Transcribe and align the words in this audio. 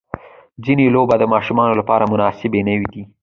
ځینې 0.65 0.85
لوبې 0.95 1.15
د 1.19 1.23
ماشومانو 1.33 1.73
لپاره 1.79 2.09
مناسبې 2.13 2.61
نه 2.67 2.75
دي. 2.93 3.03